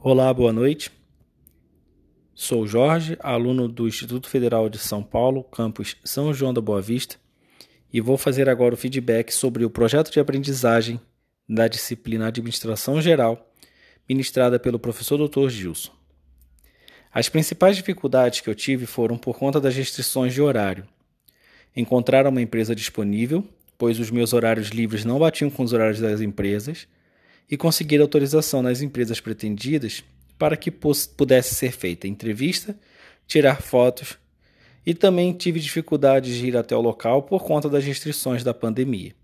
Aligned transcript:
Olá, 0.00 0.32
boa 0.32 0.52
noite. 0.52 0.92
Sou 2.32 2.68
Jorge, 2.68 3.18
aluno 3.18 3.66
do 3.66 3.88
Instituto 3.88 4.28
Federal 4.28 4.68
de 4.68 4.78
São 4.78 5.02
Paulo, 5.02 5.42
campus 5.42 5.96
São 6.04 6.32
João 6.32 6.54
da 6.54 6.60
Boa 6.60 6.80
Vista, 6.80 7.16
e 7.92 8.00
vou 8.00 8.16
fazer 8.16 8.48
agora 8.48 8.74
o 8.74 8.76
feedback 8.76 9.32
sobre 9.32 9.64
o 9.64 9.70
projeto 9.70 10.12
de 10.12 10.20
aprendizagem 10.20 11.00
da 11.48 11.66
disciplina 11.66 12.28
Administração 12.28 13.02
Geral, 13.02 13.52
ministrada 14.08 14.56
pelo 14.56 14.78
professor 14.78 15.18
Dr. 15.18 15.48
Gilson. 15.48 15.90
As 17.12 17.28
principais 17.28 17.76
dificuldades 17.76 18.40
que 18.40 18.48
eu 18.48 18.54
tive 18.54 18.86
foram 18.86 19.18
por 19.18 19.36
conta 19.36 19.60
das 19.60 19.74
restrições 19.74 20.32
de 20.32 20.40
horário. 20.40 20.86
Encontrar 21.74 22.24
uma 22.24 22.40
empresa 22.40 22.72
disponível, 22.72 23.44
pois 23.76 23.98
os 23.98 24.12
meus 24.12 24.32
horários 24.32 24.68
livres 24.68 25.04
não 25.04 25.18
batiam 25.18 25.50
com 25.50 25.64
os 25.64 25.72
horários 25.72 25.98
das 25.98 26.20
empresas 26.20 26.86
e 27.50 27.56
conseguir 27.56 28.00
autorização 28.00 28.62
nas 28.62 28.82
empresas 28.82 29.20
pretendidas 29.20 30.04
para 30.38 30.56
que 30.56 30.70
pudesse 30.70 31.54
ser 31.54 31.72
feita 31.72 32.06
entrevista, 32.06 32.78
tirar 33.26 33.60
fotos 33.62 34.18
e 34.86 34.94
também 34.94 35.32
tive 35.32 35.60
dificuldades 35.60 36.36
de 36.36 36.46
ir 36.46 36.56
até 36.56 36.74
o 36.76 36.80
local 36.80 37.22
por 37.22 37.44
conta 37.44 37.68
das 37.68 37.84
restrições 37.84 38.44
da 38.44 38.54
pandemia. 38.54 39.14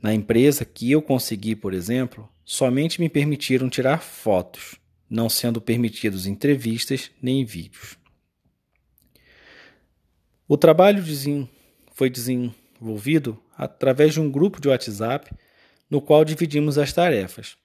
Na 0.00 0.14
empresa 0.14 0.64
que 0.64 0.90
eu 0.90 1.00
consegui, 1.00 1.56
por 1.56 1.72
exemplo, 1.72 2.28
somente 2.44 3.00
me 3.00 3.08
permitiram 3.08 3.68
tirar 3.68 4.02
fotos, 4.02 4.76
não 5.08 5.28
sendo 5.28 5.60
permitidos 5.60 6.26
entrevistas 6.26 7.10
nem 7.20 7.44
vídeos. 7.44 7.96
O 10.46 10.56
trabalho 10.56 11.02
foi 11.92 12.08
desenvolvido 12.08 13.42
através 13.56 14.12
de 14.12 14.20
um 14.20 14.30
grupo 14.30 14.60
de 14.60 14.68
WhatsApp 14.68 15.28
no 15.90 16.00
qual 16.00 16.24
dividimos 16.24 16.78
as 16.78 16.92
tarefas. 16.92 17.56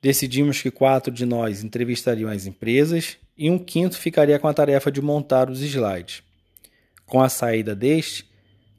Decidimos 0.00 0.62
que 0.62 0.70
quatro 0.70 1.12
de 1.12 1.26
nós 1.26 1.64
entrevistariam 1.64 2.30
as 2.30 2.46
empresas 2.46 3.16
e 3.36 3.50
um 3.50 3.58
quinto 3.58 3.96
ficaria 3.98 4.38
com 4.38 4.48
a 4.48 4.54
tarefa 4.54 4.90
de 4.90 5.02
montar 5.02 5.50
os 5.50 5.60
slides. 5.60 6.22
Com 7.04 7.20
a 7.20 7.28
saída 7.28 7.74
deste, 7.74 8.28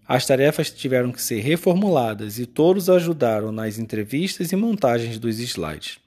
as 0.08 0.26
tarefas 0.26 0.72
tiveram 0.72 1.12
que 1.12 1.22
ser 1.22 1.42
reformuladas 1.42 2.40
e 2.40 2.46
todos 2.46 2.90
ajudaram 2.90 3.52
nas 3.52 3.78
entrevistas 3.78 4.52
e 4.52 4.56
montagens 4.56 5.20
dos 5.20 5.40
slides. 5.40 6.00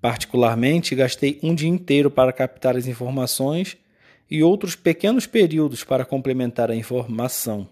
Particularmente, 0.00 0.94
gastei 0.94 1.38
um 1.42 1.54
dia 1.54 1.68
inteiro 1.68 2.10
para 2.10 2.32
captar 2.32 2.76
as 2.76 2.86
informações 2.86 3.76
e 4.30 4.42
outros 4.42 4.74
pequenos 4.74 5.26
períodos 5.26 5.84
para 5.84 6.04
complementar 6.04 6.70
a 6.70 6.76
informação. 6.76 7.68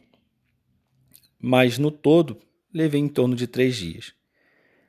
Mas, 1.40 1.78
no 1.78 1.90
todo, 1.90 2.38
levei 2.76 3.00
em 3.00 3.08
torno 3.08 3.34
de 3.34 3.46
três 3.46 3.74
dias. 3.74 4.12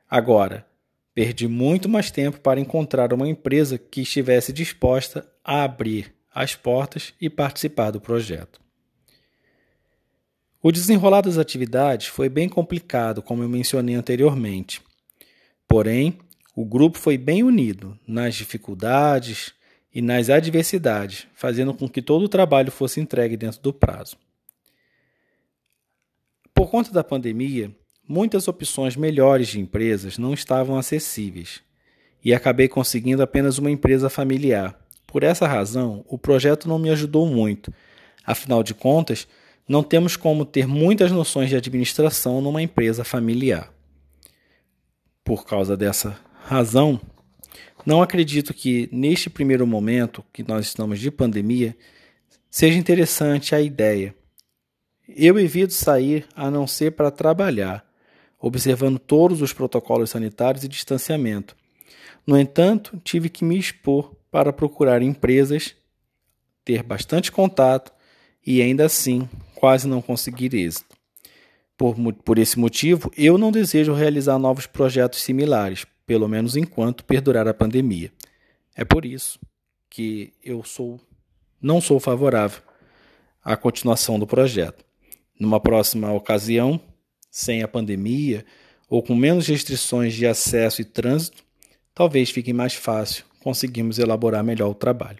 Agora, 0.10 0.68
perdi 1.14 1.48
muito 1.48 1.88
mais 1.88 2.12
tempo 2.12 2.40
para 2.42 2.60
encontrar 2.60 3.14
uma 3.14 3.28
empresa 3.28 3.78
que 3.78 4.02
estivesse 4.02 4.52
disposta 4.52 5.26
a 5.42 5.64
abrir 5.64 6.14
as 6.34 6.54
portas 6.54 7.14
e 7.20 7.30
participar 7.30 7.92
do 7.92 8.02
projeto. 8.02 8.60
O 10.62 10.70
desenrolar 10.70 11.22
das 11.22 11.38
atividades 11.38 12.08
foi 12.08 12.28
bem 12.28 12.50
complicado, 12.50 13.22
como 13.22 13.42
eu 13.42 13.48
mencionei 13.48 13.96
anteriormente. 13.96 14.82
Porém, 15.66 16.20
o 16.54 16.66
grupo 16.66 16.98
foi 16.98 17.18
bem 17.18 17.42
unido 17.42 17.98
nas 18.06 18.36
dificuldades 18.36 19.54
e 19.94 20.02
nas 20.02 20.30
adversidades, 20.30 21.26
fazendo 21.34 21.74
com 21.74 21.88
que 21.88 22.02
todo 22.02 22.26
o 22.26 22.30
trabalho 22.30 22.72
fosse 22.72 23.00
entregue 23.00 23.38
dentro 23.38 23.62
do 23.62 23.72
prazo. 23.72 24.18
Por 26.58 26.72
conta 26.72 26.91
da 26.91 27.03
pandemia, 27.03 27.69
muitas 28.09 28.47
opções 28.47 28.95
melhores 28.95 29.47
de 29.47 29.59
empresas 29.59 30.17
não 30.17 30.33
estavam 30.33 30.75
acessíveis 30.75 31.61
e 32.25 32.33
acabei 32.33 32.67
conseguindo 32.67 33.22
apenas 33.22 33.59
uma 33.59 33.69
empresa 33.69 34.09
familiar. 34.09 34.75
Por 35.05 35.22
essa 35.22 35.45
razão, 35.47 36.03
o 36.08 36.17
projeto 36.17 36.67
não 36.67 36.80
me 36.80 36.89
ajudou 36.89 37.28
muito. 37.28 37.72
Afinal 38.25 38.63
de 38.63 38.73
contas, 38.73 39.28
não 39.69 39.84
temos 39.84 40.16
como 40.16 40.44
ter 40.44 40.67
muitas 40.67 41.12
noções 41.12 41.47
de 41.47 41.56
administração 41.56 42.41
numa 42.41 42.59
empresa 42.59 43.03
familiar. 43.03 43.72
Por 45.23 45.46
causa 45.46 45.78
dessa 45.78 46.19
razão, 46.44 47.00
não 47.85 48.01
acredito 48.01 48.51
que 48.51 48.90
neste 48.91 49.29
primeiro 49.29 49.67
momento 49.67 50.25
que 50.34 50.41
nós 50.41 50.66
estamos 50.66 51.00
de 51.00 51.12
pandemia 51.12 51.78
seja 52.50 52.79
interessante 52.79 53.53
a 53.53 53.62
ideia 53.62 54.16
eu 55.17 55.39
evito 55.39 55.73
sair 55.73 56.28
a 56.35 56.51
não 56.51 56.67
ser 56.67 56.91
para 56.91 57.09
trabalhar, 57.09 57.83
observando 58.39 59.00
todos 59.00 59.41
os 59.41 59.51
protocolos 59.51 60.11
sanitários 60.11 60.63
e 60.63 60.67
distanciamento. 60.67 61.57
No 62.25 62.38
entanto, 62.38 63.01
tive 63.03 63.28
que 63.28 63.44
me 63.44 63.57
expor 63.57 64.13
para 64.29 64.53
procurar 64.53 65.01
empresas, 65.01 65.75
ter 66.63 66.83
bastante 66.83 67.31
contato 67.31 67.91
e 68.45 68.61
ainda 68.61 68.85
assim 68.85 69.28
quase 69.55 69.88
não 69.88 70.03
conseguir 70.03 70.53
êxito. 70.53 70.95
Por, 71.75 71.95
por 72.23 72.38
esse 72.38 72.59
motivo, 72.59 73.11
eu 73.17 73.38
não 73.39 73.51
desejo 73.51 73.94
realizar 73.94 74.38
novos 74.38 74.67
projetos 74.67 75.22
similares, 75.22 75.85
pelo 76.05 76.28
menos 76.28 76.55
enquanto 76.55 77.03
perdurar 77.03 77.47
a 77.47 77.53
pandemia. 77.53 78.11
É 78.75 78.85
por 78.85 79.03
isso 79.03 79.39
que 79.89 80.31
eu 80.44 80.63
sou 80.63 80.99
não 81.59 81.81
sou 81.81 81.99
favorável 81.99 82.61
à 83.44 83.57
continuação 83.57 84.19
do 84.19 84.28
projeto 84.28 84.87
numa 85.40 85.59
próxima 85.59 86.12
ocasião, 86.12 86.80
sem 87.30 87.62
a 87.62 87.68
pandemia 87.68 88.46
ou 88.90 89.03
com 89.03 89.16
menos 89.16 89.48
restrições 89.48 90.14
de 90.14 90.25
acesso 90.25 90.81
e 90.81 90.86
trânsito, 90.86 91.44
talvez 91.94 92.30
fique 92.30 92.53
mais 92.53 92.74
fácil 92.74 93.25
conseguirmos 93.42 94.00
elaborar 94.00 94.44
melhor 94.44 94.70
o 94.70 94.76
trabalho. 94.76 95.20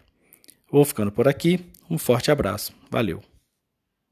Vou 0.70 0.84
ficando 0.84 1.10
por 1.10 1.26
aqui. 1.26 1.60
Um 1.90 1.96
forte 1.96 2.30
abraço. 2.30 2.72
Valeu. 2.90 3.27